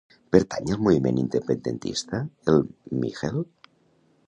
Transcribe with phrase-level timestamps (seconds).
[0.35, 2.23] Pertany al moviment independentista
[2.55, 2.59] el
[3.05, 3.49] Michael?